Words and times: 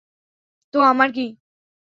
তো, 0.73 0.77
আমার 0.83 1.09
কি। 1.13 1.21